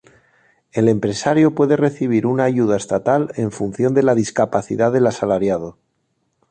El 0.71 0.89
empresario 0.89 1.53
puede 1.53 1.77
recibir 1.77 2.25
una 2.25 2.45
ayuda 2.45 2.75
estatal 2.75 3.29
en 3.35 3.51
función 3.51 3.93
de 3.93 4.01
la 4.01 4.15
discapacidad 4.15 4.91
del 4.91 5.05
asalariado. 5.05 5.77